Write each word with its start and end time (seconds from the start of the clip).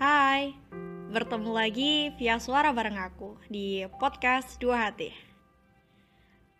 Hai, 0.00 0.56
bertemu 1.12 1.52
lagi 1.52 2.08
via 2.16 2.40
suara 2.40 2.72
bareng 2.72 2.96
aku 2.96 3.36
di 3.52 3.84
podcast 4.00 4.56
Dua 4.56 4.88
Hati. 4.88 5.12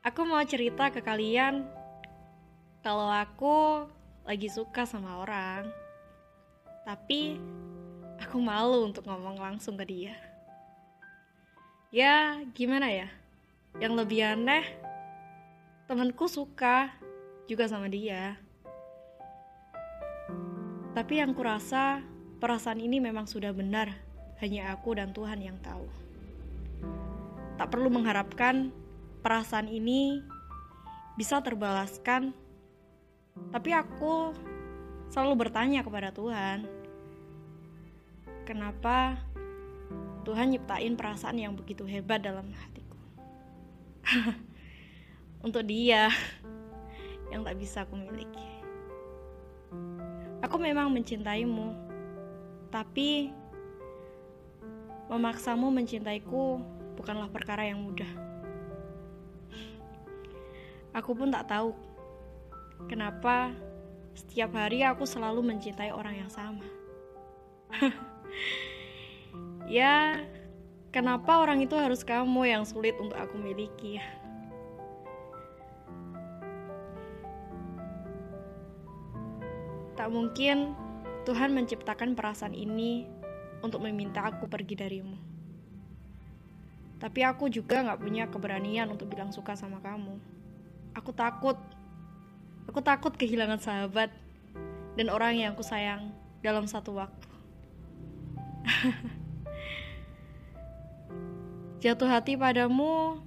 Aku 0.05 0.29
mau 0.29 0.45
cerita 0.45 0.93
ke 0.93 1.01
kalian 1.01 1.65
kalau 2.85 3.09
aku 3.09 3.89
lagi 4.29 4.45
suka 4.53 4.85
sama 4.85 5.25
orang, 5.25 5.65
tapi 6.85 7.41
aku 8.21 8.37
malu 8.45 8.85
untuk 8.85 9.09
ngomong 9.09 9.41
langsung 9.41 9.73
ke 9.81 9.89
dia. 9.89 10.21
Ya, 11.89 12.45
gimana 12.53 12.93
ya? 12.93 13.09
Yang 13.81 14.05
lebih 14.05 14.21
aneh, 14.37 14.69
temanku 15.89 16.29
suka 16.29 16.93
juga 17.49 17.65
sama 17.73 17.89
dia. 17.89 18.37
Tapi 20.93 21.25
yang 21.25 21.33
kurasa 21.33 22.10
perasaan 22.41 22.81
ini 22.81 22.99
memang 22.99 23.29
sudah 23.29 23.53
benar, 23.53 23.93
hanya 24.41 24.73
aku 24.73 24.97
dan 24.97 25.13
Tuhan 25.13 25.45
yang 25.45 25.61
tahu. 25.61 25.85
Tak 27.61 27.69
perlu 27.69 27.93
mengharapkan 27.93 28.73
perasaan 29.21 29.69
ini 29.69 30.25
bisa 31.21 31.45
terbalaskan, 31.45 32.33
tapi 33.53 33.77
aku 33.77 34.33
selalu 35.13 35.47
bertanya 35.47 35.85
kepada 35.85 36.09
Tuhan, 36.17 36.65
kenapa 38.49 39.21
Tuhan 40.25 40.57
nyiptain 40.57 40.97
perasaan 40.97 41.37
yang 41.37 41.53
begitu 41.53 41.85
hebat 41.85 42.25
dalam 42.25 42.49
hatiku? 42.49 42.99
Untuk 45.47 45.69
dia 45.69 46.09
yang 47.29 47.45
tak 47.45 47.61
bisa 47.61 47.85
aku 47.85 48.01
miliki. 48.01 48.49
Aku 50.41 50.57
memang 50.57 50.89
mencintaimu, 50.89 51.90
tapi 52.71 53.35
memaksamu 55.11 55.75
mencintaiku 55.75 56.63
bukanlah 56.95 57.27
perkara 57.27 57.67
yang 57.67 57.83
mudah. 57.83 58.09
Aku 60.95 61.15
pun 61.15 61.31
tak 61.31 61.51
tahu 61.51 61.75
kenapa 62.87 63.55
setiap 64.15 64.55
hari 64.55 64.83
aku 64.87 65.07
selalu 65.07 65.43
mencintai 65.55 65.91
orang 65.91 66.23
yang 66.23 66.31
sama. 66.31 66.67
ya, 69.71 70.19
kenapa 70.95 71.43
orang 71.43 71.63
itu 71.63 71.75
harus 71.79 72.03
kamu 72.03 72.47
yang 72.47 72.63
sulit 72.67 72.95
untuk 72.99 73.19
aku 73.19 73.39
miliki 73.39 73.99
ya? 73.99 74.07
Tak 79.95 80.11
mungkin 80.11 80.75
Tuhan 81.31 81.55
menciptakan 81.55 82.19
perasaan 82.19 82.59
ini 82.59 83.07
untuk 83.63 83.87
meminta 83.87 84.27
aku 84.27 84.51
pergi 84.51 84.75
darimu. 84.75 85.15
Tapi 86.99 87.23
aku 87.23 87.47
juga 87.47 87.87
gak 87.87 88.03
punya 88.03 88.27
keberanian 88.27 88.91
untuk 88.91 89.07
bilang 89.15 89.31
suka 89.31 89.55
sama 89.55 89.79
kamu. 89.79 90.19
Aku 90.99 91.15
takut. 91.15 91.55
Aku 92.67 92.83
takut 92.83 93.15
kehilangan 93.15 93.63
sahabat 93.63 94.11
dan 94.99 95.07
orang 95.07 95.39
yang 95.39 95.55
aku 95.55 95.63
sayang 95.63 96.11
dalam 96.43 96.67
satu 96.67 96.99
waktu. 96.99 97.31
Jatuh 101.87 102.11
hati 102.11 102.35
padamu 102.35 103.23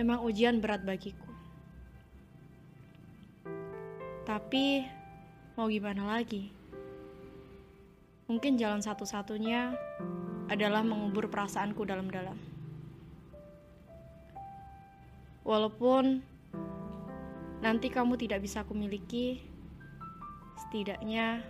memang 0.00 0.24
ujian 0.24 0.64
berat 0.64 0.80
bagiku. 0.80 1.28
Tapi 4.24 4.88
mau 5.60 5.68
gimana 5.68 6.08
lagi? 6.16 6.61
Mungkin 8.32 8.56
jalan 8.56 8.80
satu-satunya 8.80 9.76
adalah 10.48 10.80
mengubur 10.80 11.28
perasaanku 11.28 11.84
dalam-dalam. 11.84 12.40
Walaupun 15.44 16.24
nanti 17.60 17.92
kamu 17.92 18.16
tidak 18.16 18.40
bisa 18.40 18.64
aku 18.64 18.72
miliki, 18.72 19.36
setidaknya 20.64 21.44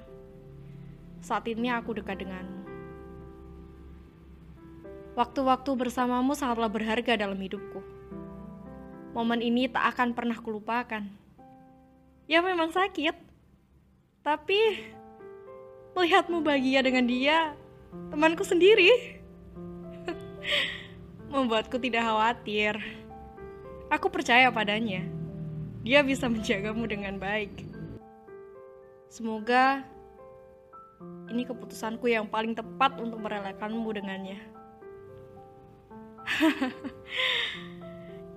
saat 1.22 1.46
ini 1.46 1.70
aku 1.70 1.94
dekat 2.02 2.26
denganmu. 2.26 2.66
Waktu-waktu 5.14 5.70
bersamamu 5.78 6.34
sangatlah 6.34 6.66
berharga 6.66 7.14
dalam 7.14 7.38
hidupku. 7.38 7.78
Momen 9.14 9.38
ini 9.38 9.70
tak 9.70 9.94
akan 9.94 10.18
pernah 10.18 10.34
kulupakan. 10.34 11.06
Ya 12.26 12.42
memang 12.42 12.74
sakit, 12.74 13.14
tapi 14.26 14.58
melihatmu 15.92 16.40
bahagia 16.40 16.80
dengan 16.80 17.04
dia, 17.04 17.52
temanku 18.08 18.44
sendiri. 18.44 19.20
Membuatku 21.32 21.80
tidak 21.80 22.04
khawatir. 22.04 22.76
Aku 23.92 24.08
percaya 24.08 24.48
padanya. 24.52 25.04
Dia 25.84 26.00
bisa 26.04 26.28
menjagamu 26.28 26.86
dengan 26.88 27.18
baik. 27.20 27.52
Semoga 29.12 29.84
ini 31.28 31.44
keputusanku 31.44 32.08
yang 32.08 32.28
paling 32.28 32.56
tepat 32.56 32.96
untuk 33.00 33.20
merelakanmu 33.20 33.88
dengannya. 33.92 34.40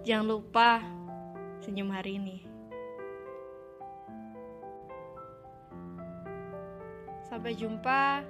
Jangan 0.07 0.25
lupa 0.25 0.81
senyum 1.63 1.91
hari 1.94 2.17
ini. 2.19 2.54
Sampai 7.25 7.58
jumpa 7.58 8.22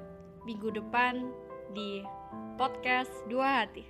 minggu 0.48 0.72
depan 0.72 1.28
di 1.76 2.00
podcast 2.56 3.12
Dua 3.28 3.64
Hati. 3.64 3.84